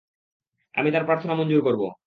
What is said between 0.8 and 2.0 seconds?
তার প্রার্থনা মঞ্জুর করব।